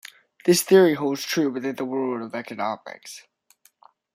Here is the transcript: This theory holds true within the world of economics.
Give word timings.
This 0.45 0.63
theory 0.63 0.95
holds 0.95 1.23
true 1.23 1.51
within 1.51 1.75
the 1.75 1.85
world 1.85 2.23
of 2.23 2.33
economics. 2.33 3.27